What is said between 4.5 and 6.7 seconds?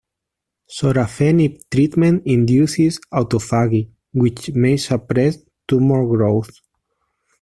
may suppress tumor growth.